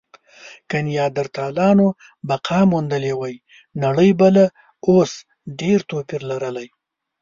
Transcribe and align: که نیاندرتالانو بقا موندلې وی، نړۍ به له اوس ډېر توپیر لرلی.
که 0.69 0.77
نیاندرتالانو 0.87 1.87
بقا 2.27 2.59
موندلې 2.71 3.13
وی، 3.19 3.35
نړۍ 3.83 4.11
به 4.19 4.27
له 4.35 4.45
اوس 4.89 5.11
ډېر 5.59 5.79
توپیر 5.89 6.21
لرلی. 6.31 6.67